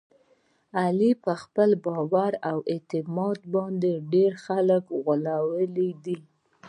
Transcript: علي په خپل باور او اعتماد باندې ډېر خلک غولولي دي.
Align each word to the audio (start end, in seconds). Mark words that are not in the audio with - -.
علي 0.79 1.11
په 1.23 1.31
خپل 1.41 1.69
باور 1.85 2.31
او 2.51 2.57
اعتماد 2.71 3.39
باندې 3.55 3.91
ډېر 4.13 4.31
خلک 4.45 4.83
غولولي 5.03 5.89
دي. 6.05 6.17